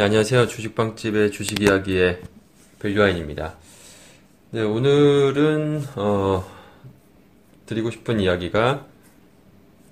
[0.00, 0.46] 네, 안녕하세요.
[0.46, 2.22] 주식빵집의 주식 이야기의
[2.78, 3.58] 밸류아인입니다.
[4.52, 6.42] 네, 오늘은, 어,
[7.66, 8.86] 드리고 싶은 이야기가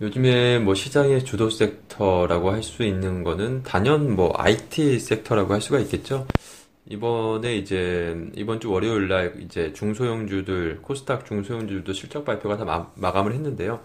[0.00, 5.78] 요즘에 뭐 시장의 주도 섹터라고 할 수 있는 거는 단연 뭐 IT 섹터라고 할 수가
[5.80, 6.26] 있겠죠.
[6.88, 13.34] 이번에 이제 이번 주 월요일 날 이제 중소형주들 코스닥 중소형주들도 실적 발표가 다 마, 마감을
[13.34, 13.80] 했는데요.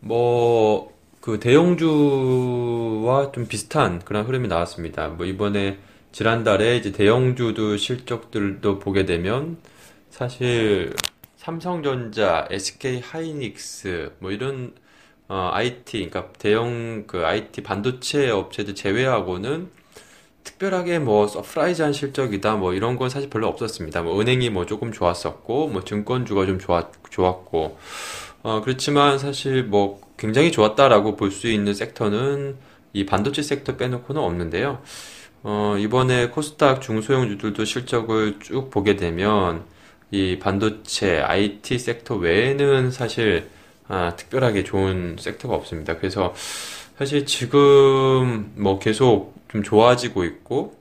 [0.00, 5.08] 뭐 그 대형주와 좀 비슷한 그런 흐름이 나왔습니다.
[5.08, 5.78] 뭐 이번에
[6.12, 9.58] 지난달에 이제 대형주도 실적들도 보게 되면
[10.08, 10.94] 사실
[11.36, 14.74] 삼성전자, SK 하이닉스 뭐 이런
[15.28, 19.70] 어, IT 그러니까 대형 그 IT 반도체 업체들 제외하고는
[20.42, 24.02] 특별하게 뭐 surprise한 실적이다 뭐 이런 건 사실 별로 없었습니다.
[24.02, 27.78] 뭐 은행이 뭐 조금 좋았었고 뭐 증권주가 좀 좋았 좋았고
[28.42, 32.56] 어 그렇지만 사실 뭐 굉장히 좋았다라고 볼 수 있는 sector는
[32.92, 34.82] 이 반도체 섹터 빼놓고는 없는데요.
[35.42, 39.64] 어 이번에 코스닥 중소형주들도 실적을 쭉 보게 되면
[40.10, 43.48] 이 반도체 IT 섹터 외에는 사실
[43.88, 45.96] 아, 특별하게 좋은 섹터가 없습니다.
[45.98, 46.34] 그래서
[46.98, 50.76] 사실 지금 뭐 계속 좀 좋아지고 있고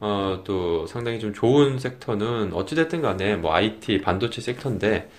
[0.00, 5.10] 어, 또 상당히 좀 좋은 섹터는 어찌됐든 간에 뭐 IT 반도체 섹터인데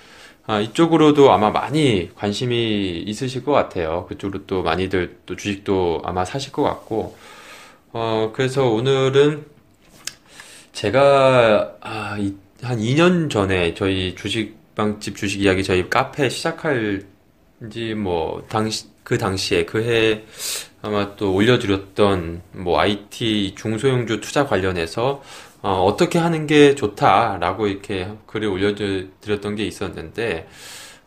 [0.48, 4.06] 아, 이쪽으로도 아마 많이 관심이 있으실 것 같아요.
[4.10, 7.16] 그쪽으로 또 많이들 또 주식도 아마 사실 것 같고
[7.94, 9.46] 어, 그래서 오늘은
[10.74, 17.06] 제가 아, 이, 한 2년 전에 저희 주식방집 주식 이야기 저희 카페 시작할
[17.68, 20.24] 이제 뭐 당시 그 당시에 그해
[20.82, 25.22] 아마 또 올려드렸던 뭐 IT 중소형주 투자 관련해서
[25.62, 30.48] 어, 떻게 하는 게 좋다라고 이렇게 글을 올려드렸던 게 있었는데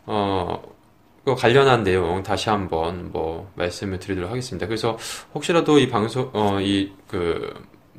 [0.05, 0.61] 어,
[1.25, 4.67] 그 관련한 내용 다시 한번 뭐 말씀을 드리도록 하겠습니다.
[4.67, 4.97] 그래서
[5.33, 7.53] 혹시라도 이 방송 어, 이 그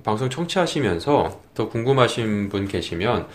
[0.05, 3.27] 방송 청취하시면서 더 궁금하신 분 계시면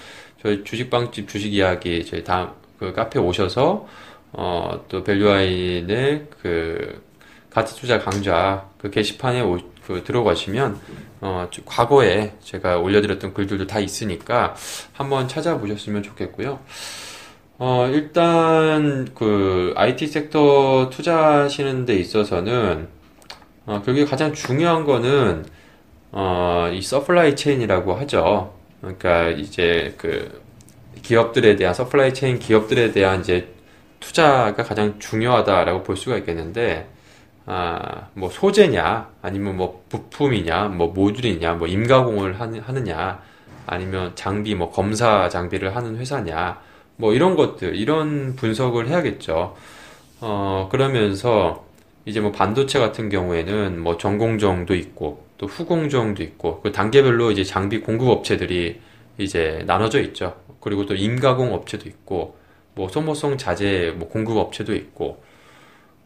[0.41, 3.87] 저희 주식방집 주식 이야기 저희 다음 그 카페 오셔서
[4.33, 7.03] 어, 또 밸류아인의 그
[7.49, 10.79] 가치 투자 강좌 그 게시판에 오, 그 들어가시면
[11.21, 14.55] 어, 과거에 제가 올려드렸던 글들도 다 있으니까
[14.93, 16.59] 한번 찾아보셨으면 좋겠고요.
[17.57, 22.87] 어, 일단 그 IT 섹터 투자하시는 데 있어서는
[23.65, 25.45] 어, 그게 가장 중요한 거는
[26.11, 28.55] 어, 이 supply chain이라고 하죠.
[28.79, 30.41] 그러니까 이제 그
[31.03, 33.53] 기업들에 대한 supply chain 기업들에 대한 이제
[34.01, 36.89] 투자가 가장 중요하다라고 볼 수가 있겠는데,
[37.45, 43.21] 아, 뭐 소재냐, 아니면 뭐 부품이냐, 뭐 모듈이냐, 뭐 임가공을 하느냐,
[43.65, 46.59] 아니면 장비, 뭐 검사 장비를 하는 회사냐,
[46.97, 49.55] 뭐 이런 것들, 이런 분석을 해야겠죠.
[50.19, 51.65] 어, 그러면서
[52.05, 57.79] 이제 뭐 반도체 같은 경우에는 뭐 전공정도 있고, 또 후공정도 있고, 그 단계별로 이제 장비
[57.79, 58.81] 공급 업체들이
[59.17, 60.35] 이제 나눠져 있죠.
[60.59, 62.40] 그리고 또 임가공 업체도 있고,
[62.81, 65.21] 뭐 소모성 자재 뭐 공급 업체도 있고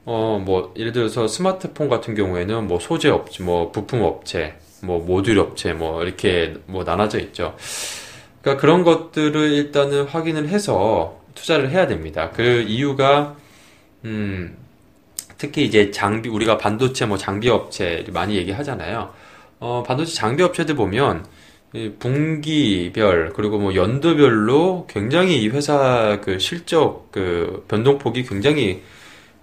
[0.05, 5.39] 어 뭐 예를 들어서 스마트폰 같은 경우에는 뭐 소재 업체, 뭐 부품 업체, 뭐 모듈
[5.39, 7.55] 업체 뭐 이렇게 뭐 나눠져 있죠.
[8.41, 12.31] 그러니까 그런 것들을 일단은 확인을 해서 투자를 해야 됩니다.
[12.31, 13.35] 그 이유가
[14.03, 14.57] 음
[15.37, 19.13] 특히 이제 장비 우리가 반도체 뭐 장비 업체 많이 얘기하잖아요.
[19.59, 21.25] 어 반도체 장비 업체들 보면
[21.99, 28.81] 분기별 그리고 뭐 연도별로 굉장히 이 회사 그 실적 그 변동폭이 굉장히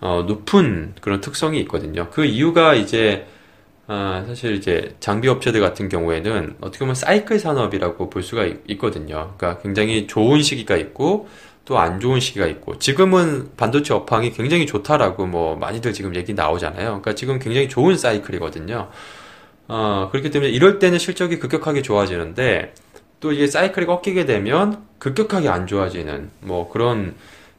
[0.00, 2.09] 어, 높은 그런 특성이 있거든요.
[2.10, 3.26] 그 이유가 이제
[3.87, 9.34] 아, 사실 이제 장비 업체들 같은 경우에는 어떻게 보면 사이클 산업이라고 볼 수가 있, 거든요
[9.37, 11.28] 그러니까 굉장히 좋은 시기가 있고
[11.65, 16.87] 또 안 좋은 시기가 있고 지금은 반도체 업황이 굉장히 좋다라고 뭐 많이들 지금 얘기 나오잖아요.
[16.87, 18.89] 그러니까 지금 굉장히 좋은 사이클이거든요.
[19.68, 22.74] 어, 그렇기 때문에 이럴 때는 실적이 급격하게 좋아지는데
[23.20, 27.14] 또 이게 사이클이 꺾이게 되면 급격하게 안 좋아지는 뭐 그런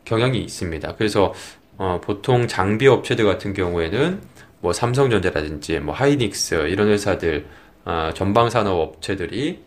[0.06, 0.96] 경향이 있습니다.
[0.96, 1.34] 그래서
[1.78, 4.22] 어, 보통 장비 업체들 같은 경우에는
[4.60, 7.46] 뭐 삼성전자라든지 뭐 하이닉스 이런 회사들
[7.86, 9.64] 어, 전방 산업 업체들이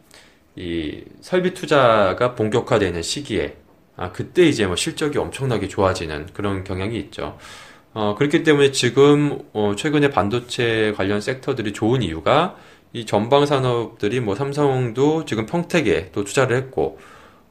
[0.57, 3.57] 이 설비 투자가 본격화되는 시기에
[3.97, 7.39] 아, 그때 이제 뭐 실적이 엄청나게 좋아지는 그런 경향이 있죠.
[7.99, 12.55] 어, 그렇기 때문에 지금 어, 최근에 반도체 관련 섹터들이 좋은 이유가
[12.93, 16.99] 이 전방 산업들이 뭐 삼성도 지금 평택에 또 투자를 했고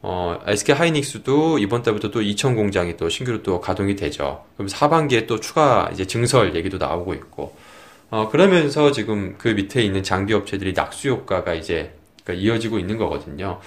[0.04, 4.46] 어, SK 하이닉스도 이번 달부터 또 이천 공장이 또 신규로 또 가동이 되죠.
[4.56, 7.56] 그럼 하반기에 또 추가 이제 증설 얘기도 나오고 있고
[8.12, 13.60] 어, 그러면서 지금 그 밑에 있는 장비 업체들이 낙수 효과가 이제 그러니까 이어지고 있는 거거든요.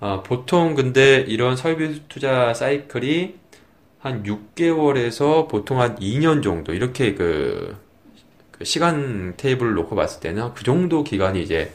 [0.00, 3.41] 어, 보통 근데 이런 설비 투자 사이클이
[4.02, 7.76] 한 6개월에서 보통 한 2년 정도 이렇게 그,
[8.50, 11.72] 그 시간 테이블을 놓고 봤을 때는 그 정도 기간이 이제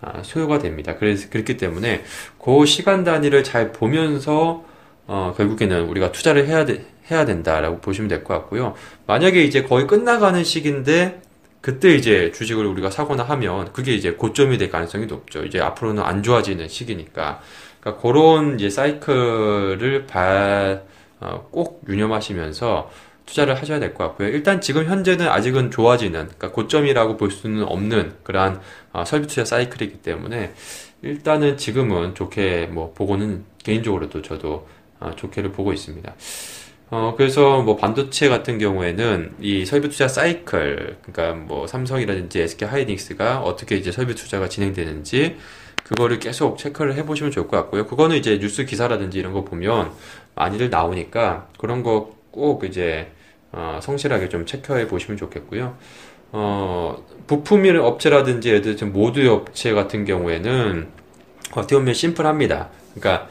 [0.00, 0.96] 아, 소요가 됩니다.
[0.98, 2.02] 그래서 그렇기 때문에
[2.42, 4.64] 그 시간 단위를 잘 보면서
[5.06, 8.74] 어, 결국에는 우리가 투자를 해야 돼, 해야 된다라고 보시면 될 것 같고요.
[9.06, 11.20] 만약에 이제 거의 끝나가는 시기인데
[11.60, 15.44] 그때 이제 주식을 우리가 사거나 하면 그게 이제 고점이 될 가능성이 높죠.
[15.44, 17.40] 이제 앞으로는 안 좋아지는 시기니까.
[17.80, 20.80] 그러니까 그런 이제 사이클을 봐, 어,
[21.50, 22.90] 꼭 유념하시면서
[23.26, 24.28] 투자를 하셔야 될 것 같고요.
[24.28, 28.60] 일단 지금 현재는 아직은 좋아지는, 그러니까 고점이라고 볼 수는 없는 그러한
[28.92, 30.52] 어, 설비 투자 사이클이기 때문에
[31.02, 34.68] 일단은 지금은 좋게 뭐 보고는 개인적으로도 저도
[35.00, 36.14] 어, 좋게를 보고 있습니다.
[36.90, 43.40] 어, 그래서 뭐 반도체 같은 경우에는 이 설비 투자 사이클, 그러니까 뭐 삼성이라든지 SK 하이닉스가
[43.40, 45.36] 어떻게 이제 설비 투자가 진행되는지
[45.82, 47.86] 그거를 계속 체크를 해보시면 좋을 것 같고요.
[47.86, 49.92] 그거는 이제 뉴스 기사라든지 이런 거 보면
[50.36, 53.10] 많이들 나오니까 그런 거 꼭 이제
[53.50, 55.76] 어, 성실하게 좀 체크해 보시면 좋겠고요.
[56.32, 60.86] 어, 부품 업체라든지 예를 들어 모드 업체 같은 경우에는
[61.52, 62.68] 어떻게 보면 심플합니다.
[62.94, 63.28] 그러니까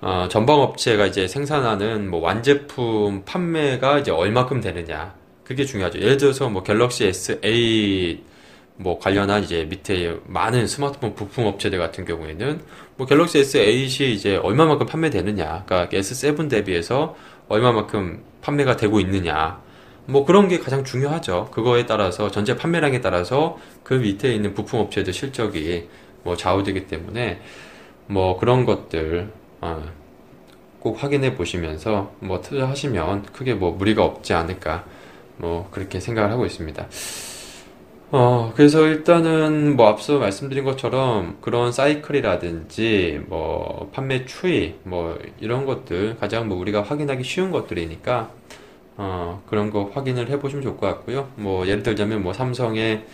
[0.00, 5.14] 어, 전방 업체가 이제 생산하는 뭐 완제품 판매가 이제 얼마큼 되느냐.
[5.44, 6.00] 그게 중요하죠.
[6.00, 8.18] 예를 들어서 뭐 갤럭시 S8
[8.78, 12.60] 뭐 관련한 이제 밑에 많은 스마트폰 부품 업체들 같은 경우에는
[12.96, 15.64] 뭐 갤럭시 S8이 이제 얼마만큼 판매되느냐.
[15.66, 17.16] 그러니까 S7 대비해서
[17.48, 19.60] 얼마만큼 판매가 되고 있느냐.
[20.06, 21.48] 뭐 그런 게 가장 중요하죠.
[21.52, 25.88] 그거에 따라서 전체 판매량에 따라서 그 밑에 있는 부품 업체들 실적이
[26.22, 27.40] 뭐 좌우되기 때문에
[28.06, 29.84] 뭐 그런 것들 어,
[30.78, 34.84] 꼭 확인해 보시면서 뭐 투자하시면 크게 뭐 무리가 없지 않을까
[35.38, 36.86] 뭐 그렇게 생각을 하고 있습니다.
[38.12, 46.16] 어, 그래서 일단은 뭐 앞서 말씀드린 것처럼 그런 사이클이라든지 뭐 판매 추이 뭐 이런 것들
[46.20, 48.30] 가장 뭐 우리가 확인하기 쉬운 것들이니까
[48.96, 51.30] 어, 그런 거 확인을 해보시면 좋을 것 같고요.
[51.34, 53.04] 뭐 예를 들자면 뭐 삼성의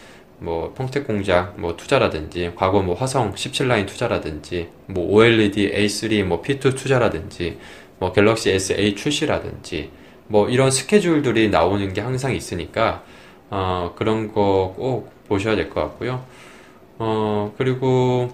[0.41, 6.77] 뭐 평택 공장 뭐 투자라든지 과거 뭐 화성 17라인 투자라든지 뭐 OLED A3 뭐 P2
[6.77, 7.59] 투자라든지
[7.99, 9.91] 뭐 갤럭시 S8 출시라든지
[10.27, 13.03] 뭐 이런 스케줄들이 나오는 게 항상 있으니까
[13.53, 16.25] 어, 그런 거 꼭 보셔야 될 것 같고요.
[16.99, 18.31] 어, 그리고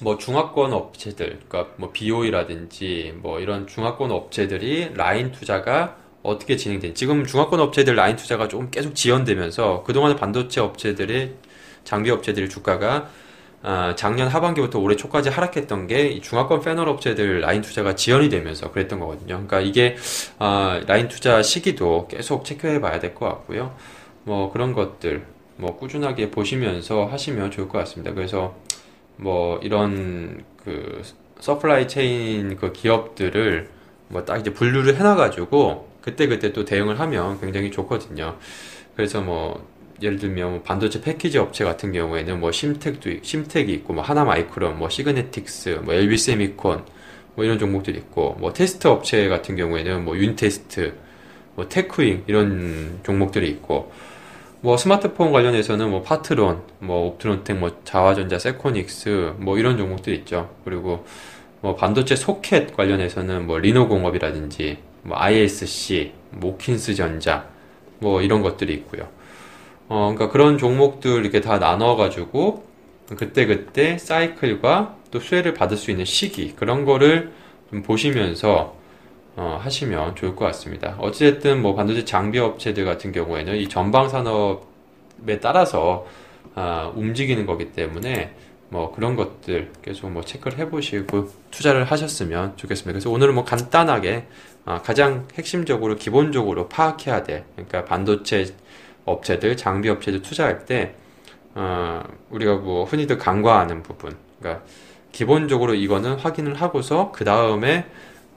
[0.00, 7.26] 뭐 중화권 업체들, 그러니까 뭐 BOE라든지 뭐 이런 중화권 업체들이 라인 투자가 어떻게 진행된 지금
[7.26, 11.34] 중화권 업체들 라인 투자가 조금 계속 지연되면서 그동안 반도체 업체들의
[11.84, 13.08] 장비 업체들의 주가가
[13.64, 18.98] 아, 작년 하반기부터 올해 초까지 하락했던 게 중화권 패널 업체들 라인 투자가 지연이 되면서 그랬던
[19.00, 19.34] 거거든요.
[19.34, 19.96] 그러니까 이게
[20.38, 23.74] 아, 라인 투자 시기도 계속 체크해 봐야 될 것 같고요.
[24.24, 25.24] 뭐 그런 것들
[25.56, 28.14] 뭐 꾸준하게 보시면서 하시면 좋을 것 같습니다.
[28.14, 28.54] 그래서
[29.16, 31.02] 뭐 이런 그
[31.40, 33.68] supply chain 그 기업들을
[34.08, 38.36] 뭐 딱 이제 분류를 해놔가지고 그때그때 또 대응을 하면 굉장히 좋거든요.
[38.94, 39.66] 그래서 뭐
[40.02, 44.78] 예를 들면 뭐 반도체 패키지 업체 같은 경우에는 뭐 심텍도 심텍이 있고 뭐 하나 마이크론,
[44.78, 46.84] 뭐 시그네틱스, 뭐 LB 세미콘
[47.34, 50.94] 뭐 이런 종목들이 있고 뭐 테스트 업체 같은 경우에는 뭐 윤테스트,
[51.54, 53.92] 뭐 테크윙 이런 종목들이 있고
[54.64, 60.54] 뭐 스마트폰 관련해서는 뭐 파트론, 뭐 옵트론텍, 뭐 자화전자, 세코닉스 뭐 이런 종목들이 있죠.
[60.64, 61.04] 그리고
[61.60, 67.48] 뭐 반도체 소켓 관련해서는 뭐 리노공업이라든지 뭐 ISC, 모킨스 전자
[67.98, 69.08] 뭐 이런 것들이 있고요.
[69.88, 72.64] 어, 그러니까 그런 종목들 이렇게 다 나눠 가지고
[73.16, 77.32] 그때 그때 사이클과 또 수혜를 받을 수 있는 시기 그런 거를
[77.68, 78.76] 좀 보시면서
[79.36, 80.96] 어, 하시면 좋을 것 같습니다.
[80.98, 86.06] 어찌됐든 뭐 반도체 장비 업체들 같은 경우에는 이 전방 산업에 따라서
[86.54, 88.34] 아, 움직이는 거기 때문에
[88.68, 92.92] 뭐 그런 것들 계속 뭐 체크를 해보시고 투자를 하셨으면 좋겠습니다.
[92.92, 94.26] 그래서 오늘은 뭐 간단하게
[94.64, 98.54] 아, 가장 핵심적으로 기본적으로 파악해야 될 그러니까 반도체
[99.04, 100.94] 업체들 장비 업체들 투자할 때
[101.54, 104.64] 어, 우리가 뭐 흔히들 간과하는 부분 그러니까
[105.10, 107.86] 기본적으로 이거는 확인을 하고서 그 다음에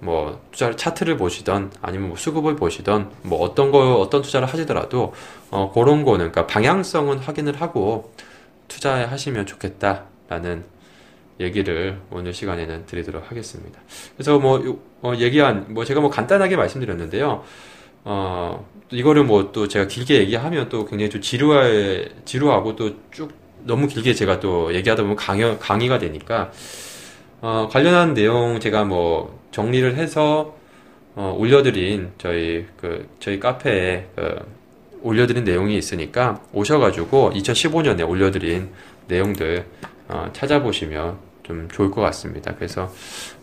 [0.06, 5.14] 뭐 투자 차트를 보시던 아니면 뭐 수급을 보시던 뭐 어떤 거 어떤 투자를 하시더라도
[5.52, 8.14] 어 그런 거는 그러니까 방향성은 확인을 하고
[8.68, 10.64] 투자하시면 좋겠다라는
[11.40, 13.80] 얘기를 오늘 시간에는 드리도록 하겠습니다.
[14.16, 17.44] 그래서 뭐 어, 얘기한 뭐 제가 뭐 간단하게 말씀드렸는데요.
[18.06, 23.88] 어 이거를 뭐 또 제가 길게 얘기하면 또 굉장히 좀 지루해 지루하고 또 쭉 너무
[23.88, 26.52] 길게 제가 또 얘기하다 보면 강의 강의가 되니까
[27.42, 30.56] 어, 관련한 내용 제가 뭐 정리를 해서
[31.16, 34.40] 어, 올려드린 저희 그 저희 카페에 그
[35.02, 38.70] 올려드린 내용이 있으니까 오셔가지고 2015년에 올려드린
[39.08, 39.66] 내용들
[40.08, 42.56] 어, 찾아보시면 좀 좋을 것 같습니다.
[42.56, 42.92] 그래서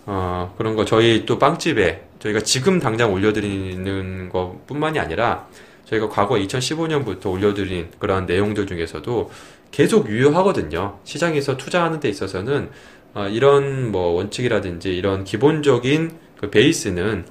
[0.06, 5.46] 어, 그런 거 저희 또 빵집에 저희가 지금 당장 올려드리는 것뿐만이 아니라
[5.86, 9.30] 저희가 과거 2015년부터 올려드린 그러한 내용들 중에서도
[9.70, 10.98] 계속 유효하거든요.
[11.04, 12.70] 시장에서 투자하는 데 있어서는
[13.14, 17.26] 어, 이런 뭐 원칙이라든지 이런 기본적인 그 베이스는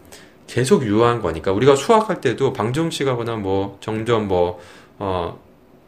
[0.48, 4.60] 계속 유효한 거니까 우리가 수학할 때도 방정식하거나 뭐 점점 뭐
[5.00, 5.40] 어,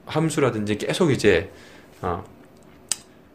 [0.05, 1.51] 함수라든지 계속 이제
[2.01, 2.23] 어,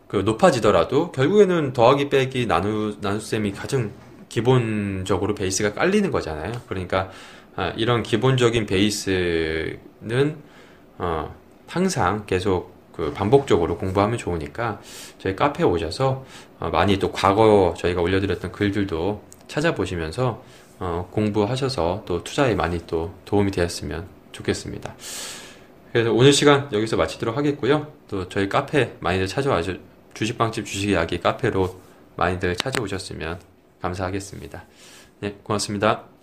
[0.08, 3.92] 그 높아지더라도 결국에는 더하기 빼기 나누 나눗셈이 가장
[4.28, 6.52] 기본적으로 베이스가 깔리는 거잖아요.
[6.66, 7.10] 그러니까
[7.56, 10.36] 아, 이런 기본적인 베이스는
[10.98, 11.34] 어,
[11.66, 14.80] 항상 계속 그 반복적으로 공부하면 좋으니까
[15.18, 16.24] 저희 카페에 오셔서
[16.58, 20.42] 어, 많이 또 과거 저희가 올려드렸던 글들도 찾아보시면서
[20.80, 24.96] 어, 공부하셔서 또 투자에 많이 또 도움이 되었으면 좋겠습니다.
[25.92, 27.86] 그래서 오늘 시간 여기서 마치도록 하겠고요.
[28.08, 29.62] 또 저희 카페 많이들 찾아와
[30.14, 31.80] 주식방집 주식 이야기 카페로
[32.16, 33.38] 많이들 찾아오셨으면
[33.80, 34.64] 감사하겠습니다.
[35.20, 36.17] 네, 고맙습니다.